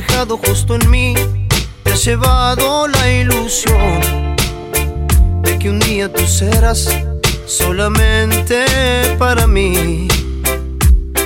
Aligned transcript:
dejado 0.00 0.38
justo 0.38 0.74
en 0.74 0.90
mí. 0.90 1.14
Te 1.82 1.92
has 1.92 2.04
llevado 2.04 2.88
la 2.88 3.12
ilusión 3.12 4.34
de 5.42 5.58
que 5.58 5.68
un 5.68 5.78
día 5.80 6.10
tú 6.10 6.26
serás 6.26 6.88
solamente 7.46 8.64
para 9.18 9.46
mí 9.46 10.08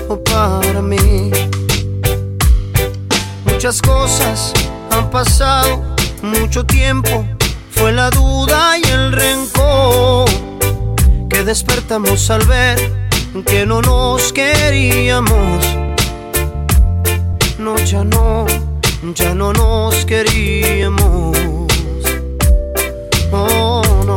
o 0.09 0.17
para 0.25 0.83
mí. 0.83 1.31
Muchas 3.45 3.81
cosas 3.81 4.53
han 4.91 5.09
pasado, 5.11 5.81
mucho 6.23 6.65
tiempo, 6.65 7.25
fue 7.71 7.93
la 7.93 8.11
duda 8.11 8.77
y 8.79 8.83
el 8.91 9.13
rencor 9.13 10.29
que 11.31 11.45
despertamos 11.45 12.29
al 12.31 12.45
ver 12.47 12.79
que 13.47 13.67
no 13.67 13.81
nos 13.83 14.33
queríamos. 14.33 15.65
No, 17.59 17.77
ya 17.79 18.05
no, 18.05 18.45
ya 19.13 19.35
no 19.35 19.53
nos 19.53 20.07
queríamos. 20.07 21.37
Oh, 23.31 23.83
no. 24.07 24.17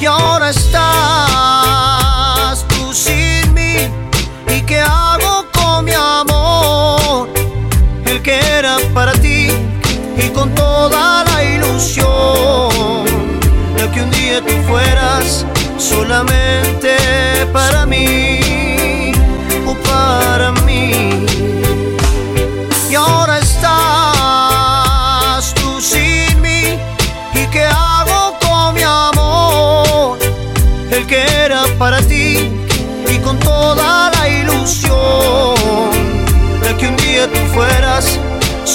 Y 0.00 0.06
ahora 0.06 0.50
estás 0.50 0.74
tú 2.68 2.92
sin 2.92 3.54
mí. 3.54 3.76
¿Y 4.48 4.62
qué 4.62 4.80
hago 4.80 5.46
con 5.52 5.84
mi 5.84 5.92
amor? 5.92 7.28
El 8.06 8.20
que 8.22 8.40
era 8.40 8.78
para 8.92 9.12
ti 9.12 9.50
y 10.16 10.28
con 10.30 10.52
toda 10.54 11.24
la 11.24 11.44
ilusión 11.44 13.04
de 13.76 13.88
que 13.92 14.02
un 14.02 14.10
día 14.10 14.40
tú 14.40 14.52
fueras 14.66 15.46
solamente 15.78 16.96
para 17.52 17.86
mí 17.86 18.19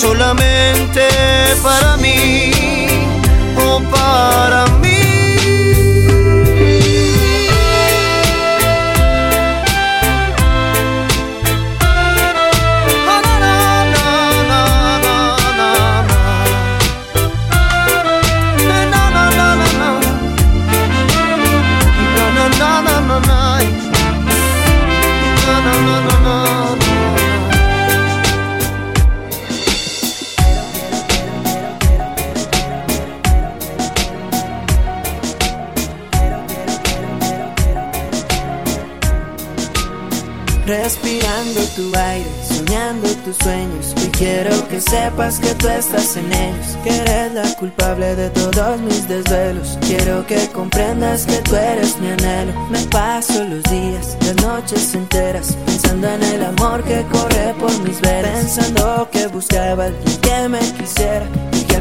solamente 0.05 1.07
para 1.63 1.97
mí 1.97 2.51
o 3.57 3.81
para 3.89 4.64
tu 41.75 41.91
aire, 41.95 42.25
soñando 42.47 43.07
tus 43.23 43.35
sueños. 43.37 43.93
Y 44.03 44.07
quiero 44.09 44.67
que 44.69 44.79
sepas 44.79 45.39
que 45.39 45.53
tú 45.55 45.67
estás 45.67 46.15
en 46.15 46.31
ellos. 46.31 46.77
Que 46.83 46.97
eres 46.97 47.33
la 47.33 47.53
culpable 47.55 48.15
de 48.15 48.29
todos 48.29 48.79
mis 48.81 49.07
desvelos. 49.07 49.77
Quiero 49.81 50.25
que 50.25 50.47
comprendas 50.49 51.25
que 51.25 51.37
tú 51.39 51.55
eres 51.55 51.99
mi 51.99 52.09
anhelo. 52.09 52.53
Me 52.69 52.79
paso 52.85 53.43
los 53.43 53.63
días, 53.63 54.17
las 54.21 54.35
noches 54.37 54.95
enteras. 54.95 55.57
Pensando 55.65 56.07
en 56.07 56.23
el 56.23 56.45
amor 56.45 56.83
que 56.83 57.03
corre 57.11 57.53
por 57.59 57.77
mis 57.81 57.99
venas. 58.01 58.31
Pensando 58.31 59.09
que 59.11 59.27
buscaba 59.27 59.85
alguien 59.85 60.21
que 60.21 60.49
me 60.49 60.59
quisiera. 60.59 61.27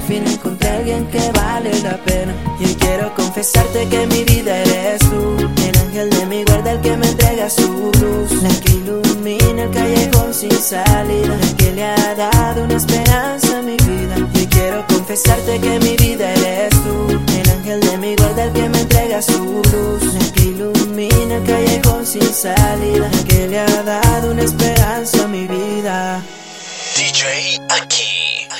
Fin 0.07 0.23
encontré 0.27 0.69
a 0.69 0.77
alguien 0.77 1.07
que 1.07 1.31
vale 1.33 1.71
la 1.81 1.97
pena. 1.97 2.35
Y 2.61 2.75
quiero 2.75 3.15
confesarte 3.15 3.89
que 3.89 4.07
mi 4.07 4.23
vida 4.25 4.59
eres 4.59 5.01
tú. 5.01 5.37
El 5.67 5.79
ángel 5.79 6.11
de 6.11 6.27
mi 6.27 6.45
guarda, 6.45 6.73
el 6.73 6.81
que 6.83 6.95
me 6.97 7.09
entrega 7.09 7.49
su 7.49 7.91
luz. 8.01 8.43
La 8.43 8.51
que 8.61 8.73
ilumina 8.73 9.63
el 9.63 9.71
callejón 9.71 10.35
sin 10.35 10.53
salida. 10.53 11.37
La 11.37 11.57
que 11.57 11.73
le 11.73 11.85
ha 11.85 12.15
dado 12.15 12.65
una 12.65 12.77
esperanza 12.77 13.59
a 13.59 13.63
mi 13.63 13.77
vida. 13.77 14.17
Y 14.35 14.47
quiero 14.47 14.85
confesarte 14.89 15.59
que 15.59 15.79
mi 15.81 15.97
vida 15.97 16.31
eres 16.33 16.71
tú. 16.83 17.21
El 17.41 17.51
ángel 17.51 17.81
de 17.81 17.97
mi 17.97 18.15
guarda, 18.15 18.45
el 18.45 18.53
que 18.53 18.69
me 18.69 18.81
entrega 18.81 19.23
su 19.23 19.63
luz. 19.73 20.15
La 20.15 20.33
que 20.35 20.43
ilumina 20.43 21.37
el 21.37 21.45
callejón 21.45 22.05
sin 22.05 22.31
salida. 22.35 23.09
La 23.11 23.25
que 23.25 23.49
le 23.49 23.59
ha 23.59 23.83
dado 23.83 24.33
una 24.33 24.43
esperanza 24.43 25.25
a 25.25 25.29
mi 25.29 25.47
vida. 25.47 26.23
DJ 26.95 27.59
aquí. 27.71 28.54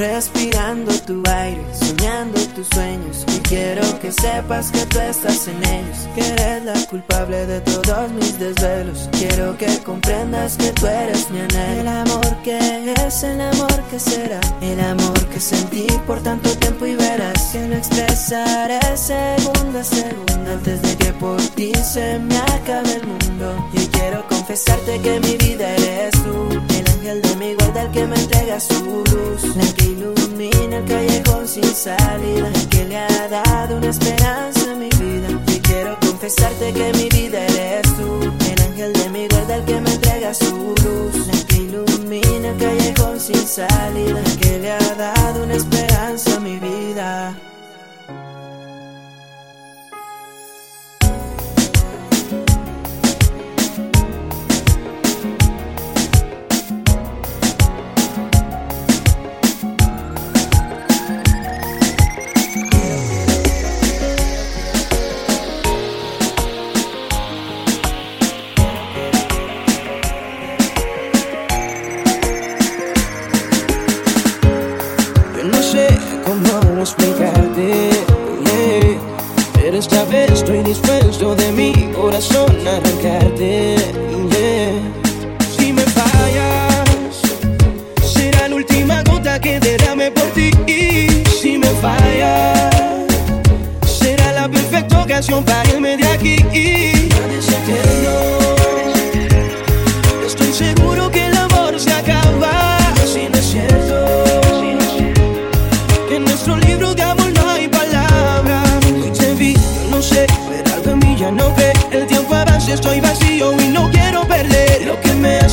Respirando 0.00 0.92
tu 1.00 1.22
aire, 1.28 1.62
soñando 1.78 2.40
tus 2.54 2.66
sueños. 2.68 3.22
Y 3.36 3.38
quiero 3.40 3.82
que 4.00 4.10
sepas 4.10 4.70
que 4.70 4.86
tú 4.86 4.98
estás 4.98 5.46
en 5.46 5.62
ellos. 5.62 6.08
Que 6.14 6.26
eres 6.26 6.64
la 6.64 6.86
culpable 6.86 7.44
de 7.44 7.60
todos 7.60 8.10
mis 8.12 8.38
desvelos. 8.38 9.10
Quiero 9.12 9.58
que 9.58 9.66
comprendas 9.84 10.56
que 10.56 10.72
tú 10.72 10.86
eres 10.86 11.30
mi 11.30 11.40
anhelo. 11.40 11.80
El 11.82 11.88
amor 11.88 12.36
que 12.42 12.94
es, 13.06 13.22
el 13.24 13.42
amor 13.42 13.82
que 13.90 13.98
será. 14.00 14.40
El 14.62 14.80
amor 14.80 15.20
que 15.26 15.38
sentí 15.38 15.86
por 16.06 16.22
tanto 16.22 16.48
tiempo 16.56 16.86
y 16.86 16.94
verás 16.94 17.50
que 17.52 17.68
lo 17.68 17.76
expresaré 17.76 18.80
segunda 18.96 19.84
segunda. 19.84 20.52
Antes 20.52 20.80
de 20.80 20.96
que 20.96 21.12
por 21.12 21.42
ti 21.48 21.72
se 21.74 22.18
me 22.20 22.38
acabe 22.38 22.94
el 22.94 23.06
mundo. 23.06 23.68
Y 23.74 23.86
quiero 23.88 24.26
confesarte 24.28 24.98
que 25.02 25.20
mi 25.20 25.36
vida 25.36 25.68
eres 25.76 26.12
tú. 26.22 26.48
El 26.74 26.89
ángel 27.00 27.22
de 27.22 27.36
mi 27.36 27.54
guarda, 27.54 27.82
el 27.82 27.90
que 27.92 28.06
me 28.06 28.16
entrega 28.16 28.60
su 28.60 28.84
luz. 28.84 29.56
La 29.56 29.72
que 29.74 29.84
ilumina 29.84 30.78
el 30.78 30.84
callejón 30.84 31.48
sin 31.48 31.64
salida. 31.64 32.50
La 32.50 32.68
que 32.68 32.84
le 32.84 32.96
ha 32.98 33.28
dado 33.28 33.78
una 33.78 33.88
esperanza 33.88 34.72
a 34.72 34.74
mi 34.74 34.88
vida. 35.00 35.28
Y 35.46 35.58
quiero 35.60 35.98
confesarte 36.00 36.72
que 36.72 36.92
mi 36.94 37.08
vida 37.08 37.38
eres 37.46 37.94
tú. 37.96 37.99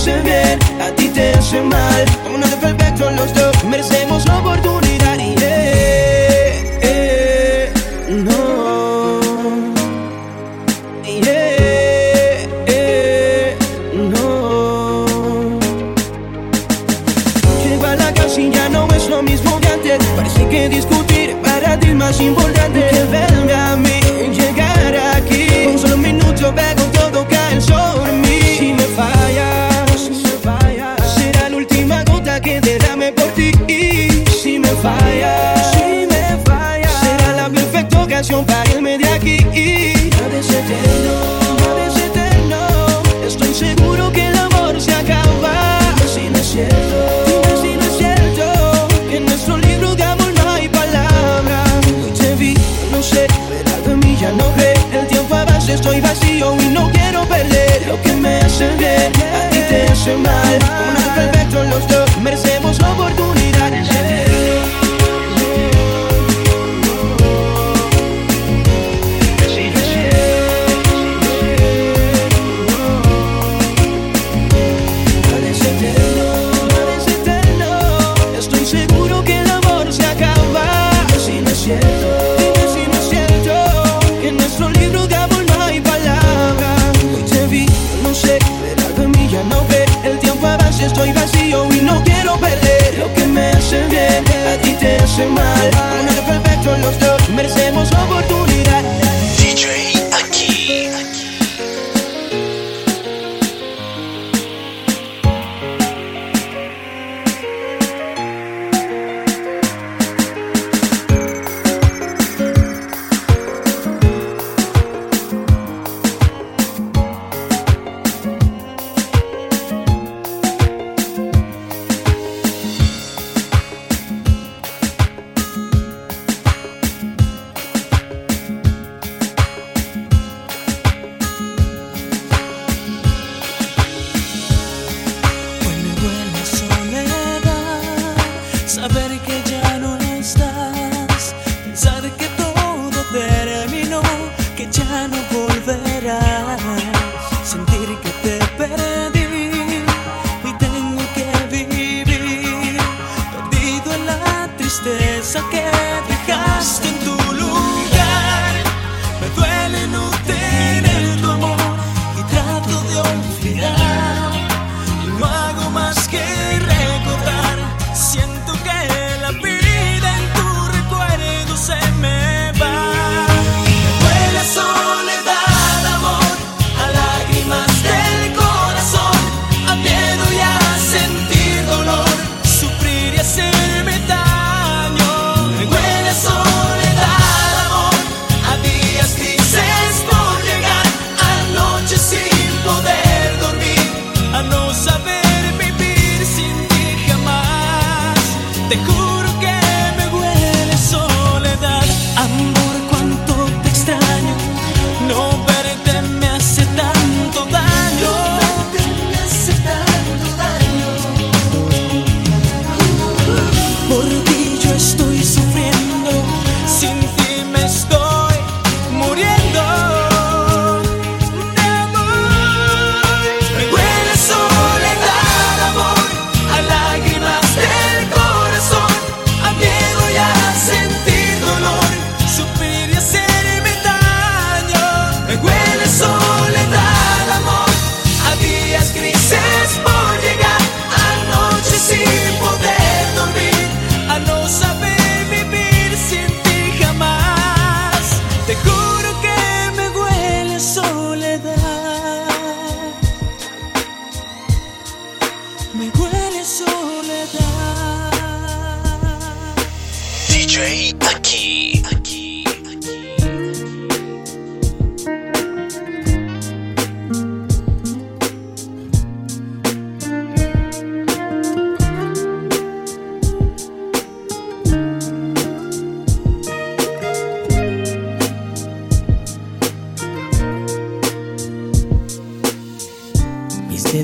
cheguei. 0.08 0.47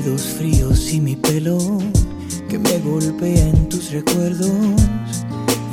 dedos 0.04 0.22
fríos 0.22 0.92
y 0.92 1.00
mi 1.00 1.16
pelo 1.16 1.56
que 2.48 2.58
me 2.58 2.78
golpea 2.80 3.48
en 3.48 3.68
tus 3.68 3.90
recuerdos 3.90 4.50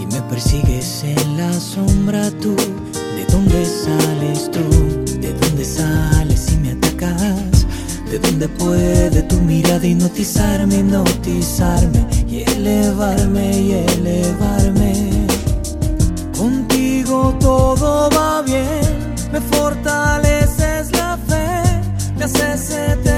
y 0.01 0.05
me 0.05 0.21
persigues 0.29 1.03
en 1.03 1.37
la 1.37 1.51
sombra 1.53 2.31
tú. 2.41 2.55
¿De 2.55 3.25
dónde 3.29 3.65
sales 3.65 4.49
tú? 4.49 5.19
¿De 5.19 5.33
dónde 5.33 5.65
sales 5.65 6.51
y 6.53 6.57
me 6.57 6.71
atacas? 6.71 7.67
¿De 8.09 8.19
dónde 8.19 8.47
puede 8.47 9.21
tu 9.23 9.35
mirada 9.41 9.85
hipnotizarme, 9.85 10.75
hipnotizarme 10.77 12.07
y 12.29 12.43
elevarme 12.43 13.59
y 13.59 13.71
elevarme? 13.73 15.27
Contigo 16.37 17.35
todo 17.39 18.09
va 18.11 18.41
bien, 18.43 19.13
me 19.31 19.41
fortaleces 19.41 20.91
la 20.93 21.17
fe, 21.27 21.63
me 22.17 22.23
haces 22.23 22.71
eterno. 22.71 23.10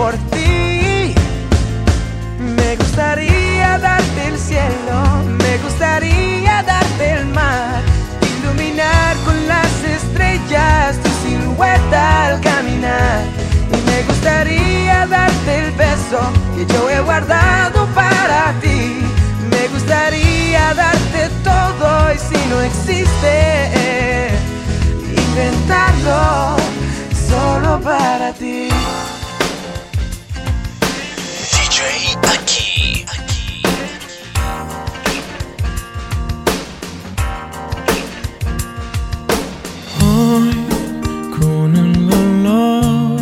por 0.00 0.14
ti. 0.32 1.14
Me 2.58 2.70
gustaría 2.76 3.78
darte 3.78 4.20
el 4.28 4.38
cielo, 4.38 4.96
me 5.44 5.52
gustaría 5.64 6.62
darte 6.62 7.04
el 7.18 7.26
mar, 7.26 7.82
iluminar 8.34 9.14
con 9.26 9.36
las 9.46 9.72
estrellas 9.98 10.96
tu 11.02 11.10
silueta 11.22 12.26
al 12.28 12.40
caminar. 12.40 13.20
Y 13.74 13.78
me 13.90 13.98
gustaría 14.08 15.06
darte 15.06 15.50
el 15.64 15.70
beso 15.72 16.20
que 16.54 16.64
yo 16.72 16.88
he 16.88 17.00
guardado 17.00 17.86
para 18.00 18.54
ti. 18.62 18.80
Me 19.52 19.68
gustaría 19.74 20.64
darte 20.84 21.20
todo 21.44 22.14
y 22.14 22.18
si 22.28 22.40
no 22.50 22.58
existe, 22.70 23.34
inventarlo 25.24 26.56
solo 27.28 27.78
para 27.80 28.32
ti. 28.32 28.70
Con 40.30 41.74
el 41.74 42.08
dolor 42.08 43.20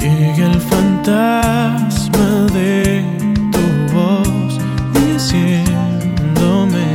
llega 0.00 0.46
el 0.52 0.60
fantasma 0.60 2.46
de 2.54 3.04
tu 3.52 3.64
voz 3.94 4.58
diciéndome 4.94 6.88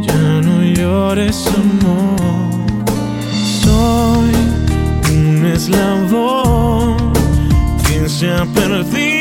ya 0.00 0.40
no 0.40 0.62
llores 0.62 1.46
amor. 1.48 2.66
Soy 3.62 4.32
un 5.12 5.44
eslabón 5.44 7.12
quien 7.84 8.08
se 8.08 8.32
ha 8.32 8.46
perdido 8.46 9.15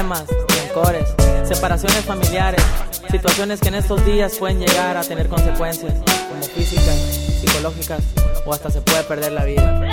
problemas, 0.00 0.24
rencores, 0.48 1.04
separaciones 1.46 2.02
familiares, 2.06 2.62
situaciones 3.10 3.60
que 3.60 3.68
en 3.68 3.74
estos 3.74 4.02
días 4.06 4.32
pueden 4.38 4.58
llegar 4.58 4.96
a 4.96 5.02
tener 5.02 5.28
consecuencias, 5.28 5.92
como 6.28 6.42
físicas, 6.42 6.96
psicológicas 7.40 8.00
o 8.46 8.54
hasta 8.54 8.70
se 8.70 8.80
puede 8.80 9.02
perder 9.04 9.32
la 9.32 9.44
vida. 9.44 9.90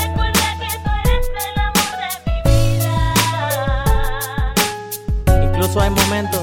Incluso 5.43 5.81
hay 5.81 5.89
momentos 5.89 6.41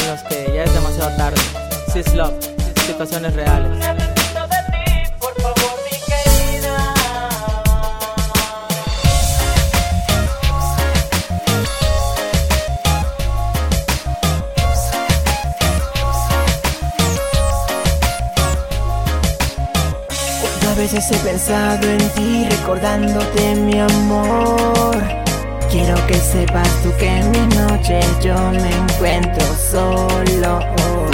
en 0.00 0.10
los 0.10 0.22
que 0.22 0.52
ya 0.54 0.64
es 0.64 0.72
demasiado 0.72 1.14
tarde. 1.16 1.40
Sis 1.92 2.14
Love, 2.14 2.32
situaciones 2.86 3.34
reales. 3.34 4.03
he 20.92 21.16
pensado 21.24 21.88
en 21.88 22.10
ti 22.10 22.46
recordándote 22.50 23.54
mi 23.54 23.80
amor. 23.80 25.02
Quiero 25.70 25.94
que 26.06 26.14
sepas 26.14 26.68
tú 26.82 26.92
que 26.98 27.08
en 27.08 27.30
mi 27.30 27.56
noche 27.56 28.00
yo 28.20 28.34
me 28.50 28.70
encuentro 28.70 29.46
solo. 29.70 31.13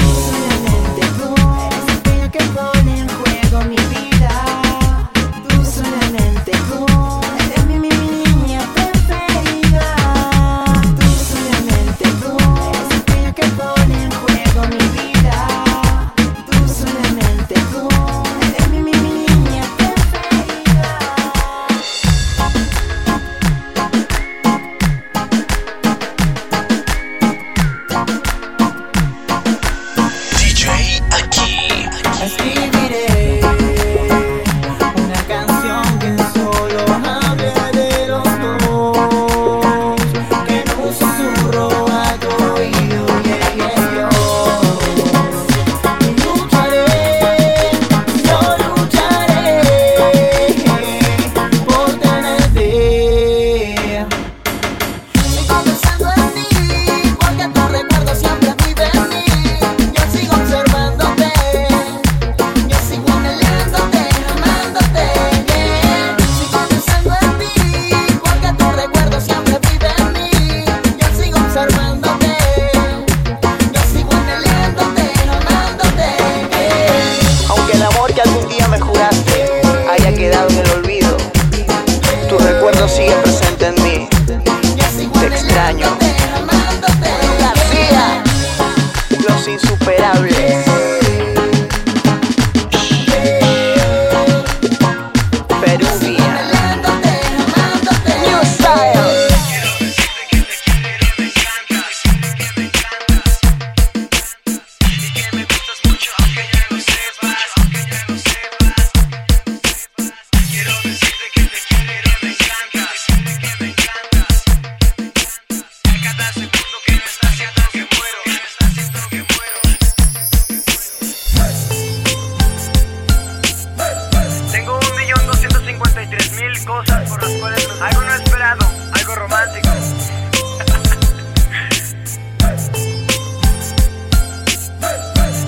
Cosas 126.71 127.09
por 127.09 127.21
las 127.21 127.33
cuales 127.33 127.69
algo 127.81 128.01
no 128.03 128.15
esperado, 128.15 128.71
algo 128.93 129.15
romántico. 129.17 129.69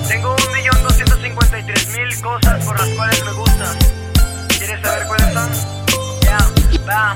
Tengo 0.09 0.35
un 0.35 0.53
millón 0.53 0.83
doscientos 0.83 1.19
cincuenta 1.21 1.59
y 1.59 1.63
tres 1.63 1.87
mil 1.87 2.21
cosas 2.21 2.65
por 2.65 2.77
las 2.77 2.89
cuales 2.89 3.23
me 3.23 3.31
gustas. 3.31 3.77
¿Quieres 4.57 4.81
saber 4.81 5.07
cuáles 5.07 5.33
son? 5.33 5.49
Ya, 6.23 6.39
va. 6.89 7.15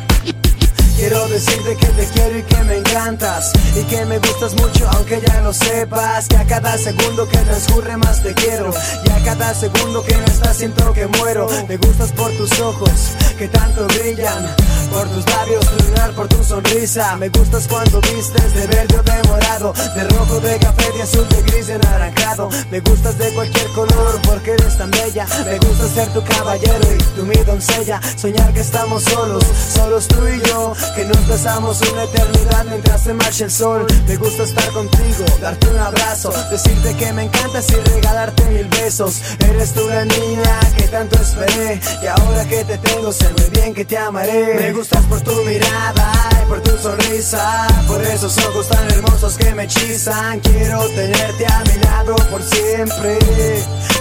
Quiero 0.96 1.28
decirte 1.28 1.76
que 1.76 1.88
te 1.88 2.08
quiero 2.08 2.38
y 2.38 2.44
que 2.44 2.64
me 2.64 2.78
Y 2.98 3.84
que 3.84 4.06
me 4.08 4.18
gustas 4.18 4.56
mucho 4.56 4.90
aunque 4.94 5.22
ya 5.22 5.42
lo 5.42 5.54
sepas 5.54 6.28
Que 6.28 6.36
a 6.36 6.44
cada 6.46 6.76
segundo 6.80 7.28
que 7.28 7.38
transcurre 7.38 7.96
más 7.96 8.24
te 8.24 8.34
quiero 8.34 8.72
Y 9.06 9.12
a 9.12 9.24
cada 9.24 9.54
segundo 9.54 10.04
que 10.04 10.16
no 10.16 10.26
estás 10.26 10.58
siento 10.58 10.92
que 10.94 11.06
muero. 11.06 11.48
Me 11.68 11.78
gustas 11.78 12.12
por 12.14 12.32
tus 12.32 12.60
ojos 12.60 12.90
que 13.38 13.48
tanto 13.50 13.86
brillan 13.86 14.56
Por 14.92 15.08
tus 15.10 15.24
labios 15.30 15.64
lunar, 15.86 16.12
por 16.16 16.28
tu 16.28 16.44
sonrisa. 16.44 17.16
Me 17.18 17.30
gustas 17.30 17.68
cuando 17.68 18.02
vistes 18.02 18.56
de 18.56 18.66
verde 18.66 18.98
o 18.98 19.04
de 19.04 19.28
morado 19.28 19.74
De 19.96 20.04
rojo, 20.16 20.40
de 20.40 20.58
café, 20.58 20.92
de 20.94 21.04
azul, 21.04 21.30
de 21.30 21.42
gris, 21.44 21.68
de 21.68 21.74
anaranjado. 21.76 22.50
Me 22.72 22.80
gustas 22.80 23.16
de 23.20 23.32
cualquier 23.34 23.68
color 23.74 24.20
porque 24.24 24.54
eres 24.54 24.76
tan 24.76 24.90
bella. 24.90 25.28
Me 25.46 25.60
gusta 25.60 25.88
ser 25.88 26.12
tu 26.14 26.24
caballero 26.24 26.88
y 26.96 27.04
tú 27.16 27.24
mi 27.28 27.36
doncella. 27.44 28.02
Soñar 28.16 28.52
que 28.54 28.62
estamos 28.62 29.04
solos, 29.04 29.44
solos 29.76 30.08
tú 30.08 30.28
y 30.28 30.42
yo 30.50 30.74
Que 30.96 31.06
nos 31.06 31.28
besamos 31.28 31.80
una 31.82 32.04
eternidad 32.04 32.66
mientras 32.88 33.04
se 33.04 33.14
marcha 33.14 33.46
el 33.46 33.52
sol. 33.52 33.86
Me 34.08 34.16
gusta 34.16 34.44
estar 34.44 34.72
contigo, 34.72 35.26
darte 35.42 35.68
un 35.68 35.78
abrazo. 35.78 36.32
Decirte 36.50 36.96
que 36.96 37.12
me 37.14 37.24
encantas 37.24 37.68
y 37.70 37.76
regalarte 37.76 38.44
mil 38.46 38.68
besos. 38.68 39.22
Eres 39.40 39.74
tú 39.74 39.88
la 39.90 40.06
niña 40.06 40.60
que 40.78 40.88
tanto 40.88 41.20
esperé. 41.22 41.80
Y 42.02 42.08
ahora 42.08 42.46
que 42.46 42.64
te 42.64 42.78
tengo 42.78 43.12
sé 43.12 43.30
muy 43.30 43.50
bien 43.52 43.74
que 43.74 43.86
te 43.86 43.98
amaré. 43.98 44.56
Me 44.56 44.74
gustas 44.74 45.04
por 45.06 45.22
tu 45.22 45.34
mirada 45.44 46.12
y 46.42 46.48
por 46.48 46.62
tu 46.62 46.78
sonrisa. 46.78 47.68
Por 47.88 48.02
esos 48.04 48.38
ojos 48.46 48.68
tan 48.70 48.90
hermosos 48.92 49.38
que 49.38 49.54
me 49.54 49.64
hechizan. 49.64 50.40
Quiero 50.40 50.88
tenerte 50.90 51.46
a 51.46 51.64
mi 51.66 51.84
lado 51.84 52.16
por 52.32 52.42
siempre. 52.44 53.20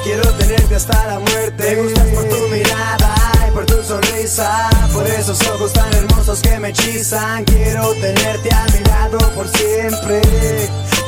Quiero 0.04 0.30
tenerte 0.34 0.76
hasta 0.76 1.06
la 1.06 1.18
muerte. 1.18 1.76
Me 1.76 1.82
gustas 1.82 2.06
por 2.08 2.24
tu 2.24 2.48
mirada 2.48 3.35
sonrisa. 3.86 4.68
Por 4.92 5.06
esos 5.06 5.40
ojos 5.48 5.72
tan 5.72 5.92
hermosos 5.94 6.40
que 6.40 6.58
me 6.58 6.70
hechizan. 6.70 7.44
Quiero 7.44 7.92
tenerte 7.94 8.48
a 8.52 8.66
mi 8.72 8.84
lado 8.84 9.18
por 9.34 9.46
siempre. 9.48 10.20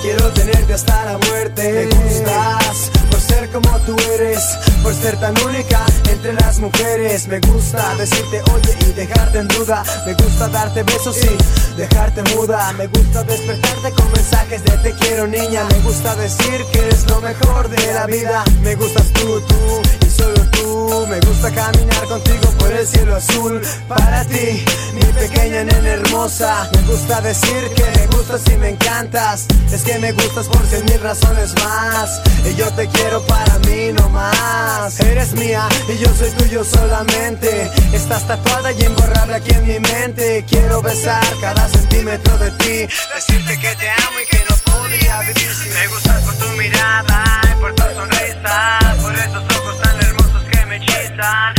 Quiero 0.02 0.28
tenerte 0.32 0.74
hasta 0.74 1.04
la 1.04 1.18
muerte. 1.18 1.72
Me 1.72 1.84
gustas. 1.86 2.90
Por 3.10 3.20
ser 3.20 3.48
como 3.50 3.70
tú 3.80 3.96
eres. 4.14 4.42
Por 4.82 4.94
ser 4.94 5.18
tan 5.18 5.34
única 5.42 5.84
entre 6.10 6.32
las 6.34 6.60
mujeres. 6.60 7.26
Me 7.26 7.40
gusta 7.40 7.94
decirte 7.96 8.42
oye 8.54 8.76
y 8.88 8.92
dejarte 8.92 9.38
en 9.38 9.48
duda. 9.48 9.82
Me 10.06 10.14
gusta 10.14 10.48
darte 10.48 10.82
besos 10.84 11.16
y 11.24 11.76
dejarte 11.76 12.22
muda. 12.34 12.72
Me 12.74 12.86
gusta 12.86 13.24
despertarte 13.24 13.90
con 13.92 14.10
mensajes 14.12 14.62
de 14.64 14.72
te 14.78 14.92
quiero 14.94 15.26
niña. 15.26 15.64
Me 15.64 15.78
gusta 15.80 16.14
decir 16.14 16.64
que 16.72 16.78
eres 16.78 17.06
lo 17.08 17.20
mejor 17.20 17.68
de 17.68 17.92
la 17.92 18.06
vida. 18.06 18.44
Me 18.62 18.76
gustas 18.76 19.06
tú, 19.14 19.40
tú 19.40 19.82
y 20.06 20.07
solo 20.18 20.40
tú. 20.50 21.06
Me 21.08 21.20
gusta 21.20 21.50
caminar 21.50 22.04
contigo 22.06 22.50
por 22.58 22.72
el 22.72 22.86
cielo 22.86 23.16
azul. 23.16 23.60
Para 23.88 24.24
ti, 24.24 24.64
mi 24.94 25.04
pequeña 25.12 25.64
nena 25.64 25.88
hermosa. 25.88 26.68
Me 26.74 26.82
gusta 26.82 27.20
decir 27.20 27.70
que 27.74 27.84
me 27.96 28.06
gustas 28.08 28.42
y 28.52 28.56
me 28.56 28.70
encantas. 28.70 29.46
Es 29.72 29.82
que 29.82 29.98
me 29.98 30.12
gustas 30.12 30.46
por 30.48 30.64
cien 30.66 30.84
mil 30.86 31.00
razones 31.00 31.54
más. 31.64 32.20
Y 32.44 32.54
yo 32.54 32.66
te 32.72 32.86
quiero 32.88 33.22
para 33.26 33.58
mí 33.60 33.92
no 33.92 34.08
más. 34.10 34.98
Eres 35.00 35.32
mía 35.32 35.66
y 35.88 35.98
yo 35.98 36.08
soy 36.14 36.30
tuyo 36.32 36.64
solamente. 36.64 37.70
Estás 37.92 38.26
tatuada 38.26 38.72
y 38.72 38.82
emborrada 38.82 39.36
aquí 39.36 39.52
en 39.52 39.66
mi 39.66 39.80
mente. 39.80 40.44
Quiero 40.48 40.82
besar 40.82 41.24
cada 41.40 41.68
centímetro 41.68 42.36
de 42.38 42.50
ti. 42.52 42.94
Decirte 43.14 43.58
que 43.60 43.74
te 43.76 43.90
amo 43.90 44.18
y 44.22 44.26
que 44.26 44.44
no 44.48 44.56
podría 44.72 45.20
vivir 45.20 45.54
sin 45.54 45.72
Me 45.72 45.86
gustas 45.88 46.22
por 46.22 46.34
tu 46.34 46.48
mirada 46.56 47.27
me 51.18 51.57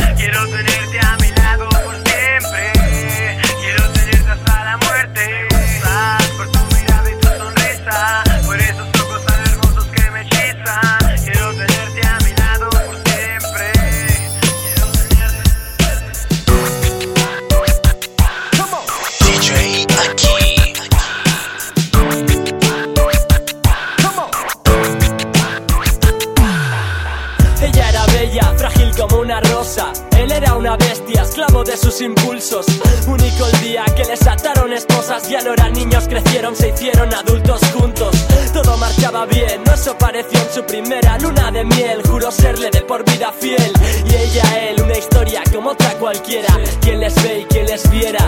una 30.60 30.76
bestia, 30.76 31.22
esclavo 31.22 31.64
de 31.64 31.74
sus 31.74 32.02
impulsos. 32.02 32.66
Único 33.06 33.46
el 33.46 33.60
día 33.60 33.84
que 33.96 34.04
les 34.04 34.26
ataron 34.26 34.70
esposas. 34.74 35.26
Ya 35.28 35.40
no 35.40 35.54
eran 35.54 35.72
niños, 35.72 36.06
crecieron, 36.06 36.54
se 36.54 36.68
hicieron 36.68 37.12
adultos 37.14 37.62
juntos. 37.72 38.14
Todo 38.52 38.76
marchaba 38.76 39.24
bien, 39.24 39.62
no 39.64 39.72
eso 39.72 39.96
pareció 39.96 40.38
en 40.38 40.52
su 40.52 40.62
primera 40.64 41.18
luna 41.18 41.50
de 41.50 41.64
miel. 41.64 42.02
Juró 42.06 42.30
serle 42.30 42.70
de 42.70 42.82
por 42.82 43.04
vida 43.04 43.32
fiel. 43.32 43.72
Y 44.04 44.14
ella 44.14 44.42
él, 44.68 44.82
una 44.82 44.98
historia 44.98 45.42
como 45.50 45.70
otra 45.70 45.94
cualquiera. 45.94 46.54
Quien 46.82 47.00
les 47.00 47.14
ve 47.22 47.40
y 47.40 47.44
quien 47.46 47.66
les 47.66 47.90
viera. 47.90 48.20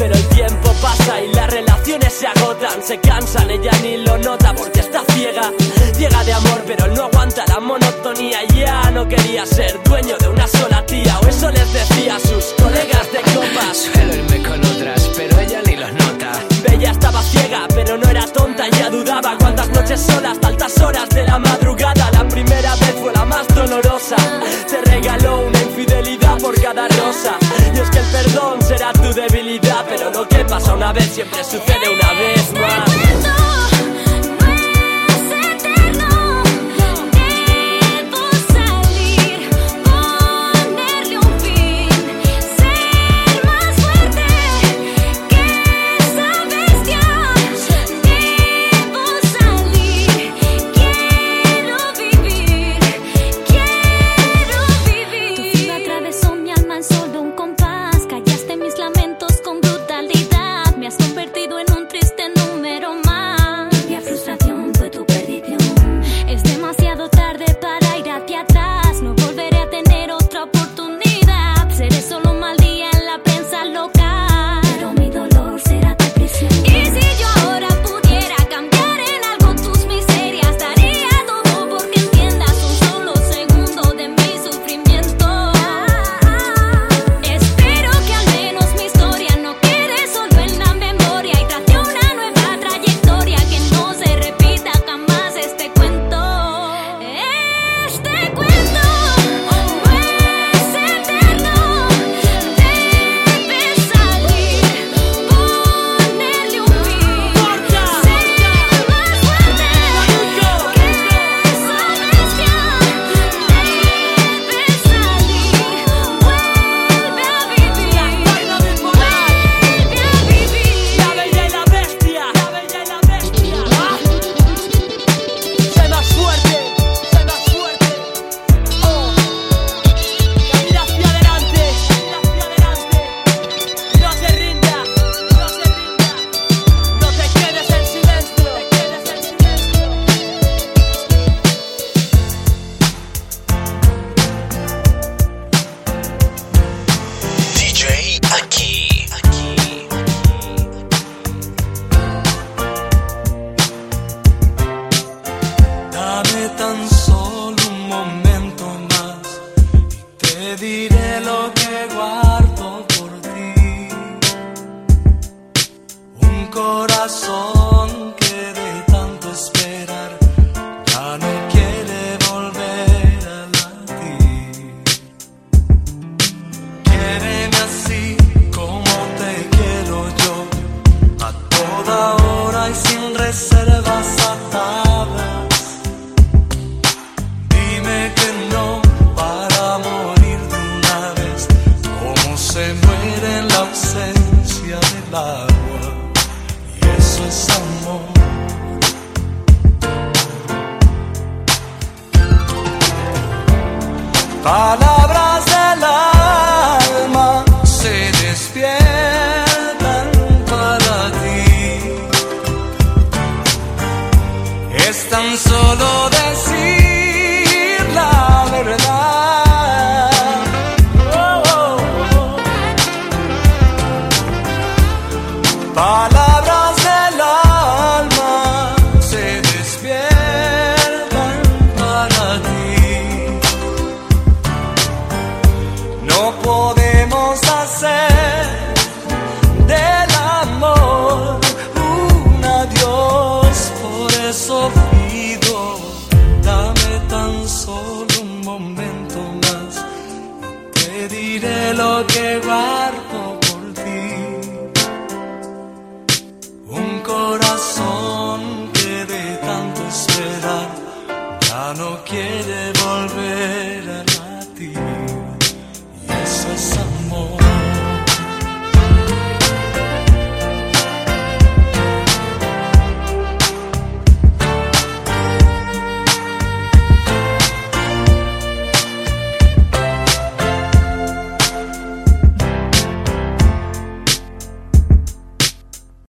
Pero 0.00 0.14
el 0.14 0.28
tiempo 0.28 0.72
pasa 0.80 1.20
y 1.20 1.30
las 1.34 1.50
relaciones 1.50 2.10
se 2.14 2.26
agotan, 2.26 2.82
se 2.82 2.98
cansan, 3.00 3.50
ella 3.50 3.70
ni 3.82 3.98
lo 3.98 4.16
nota 4.16 4.54
porque 4.54 4.80
está 4.80 5.02
ciega. 5.12 5.52
Ciega 5.92 6.24
de 6.24 6.32
amor, 6.32 6.62
pero 6.66 6.86
él 6.86 6.94
no 6.94 7.04
aguanta 7.04 7.44
la 7.46 7.60
monotonía. 7.60 8.38
Ya 8.54 8.90
no 8.92 9.06
quería 9.06 9.44
ser 9.44 9.78
dueño 9.84 10.16
de 10.16 10.28
una 10.28 10.48
sola 10.48 10.86
tía, 10.86 11.18
o 11.20 11.26
eso 11.28 11.50
les 11.50 11.70
decía 11.74 12.16
a 12.16 12.18
sus 12.20 12.46
colegas 12.58 13.12
de 13.12 13.20
copas. 13.34 13.76
Suelo 13.92 14.14
irme 14.14 14.42
con 14.42 14.64
otras, 14.64 15.10
pero 15.14 15.38
ella 15.38 15.60
ni 15.66 15.76
los 15.76 15.92
nota. 15.92 16.32
Bella 16.66 16.92
estaba 16.92 17.22
ciega, 17.22 17.68
pero 17.74 17.98
no 17.98 18.08
era 18.08 18.26
tonta, 18.26 18.68
ya 18.70 18.88
dudaba 18.88 19.36
cuántas 19.38 19.68
noches 19.68 20.00
solas, 20.00 20.32
hasta 20.32 20.48
altas 20.48 20.80
horas 20.80 21.10
de 21.10 21.24
la 21.24 21.38
madrugada. 21.38 22.10
La 22.12 22.26
primera 22.26 22.74
vez 22.76 22.94
fue 23.02 23.12
la 23.12 23.26
más 23.26 23.46
dolorosa. 23.48 24.16
Te 24.66 24.80
regaló 24.90 25.40
una 25.40 25.60
infidelidad 25.60 26.38
por 26.38 26.58
cada 26.58 26.88
rosa. 26.88 27.36
Y 27.74 27.78
es 27.78 27.90
que 27.90 27.98
el 27.98 28.06
perdón 28.06 28.62
será 28.62 28.92
tu 28.92 29.12
debilidad, 29.12 29.69
pero 29.88 30.10
lo 30.10 30.28
que 30.28 30.44
pasa 30.44 30.74
una 30.74 30.92
vez 30.92 31.06
siempre 31.14 31.42
sucede 31.44 31.88
una 31.88 32.12
vez 32.12 32.52
más. 32.52 33.39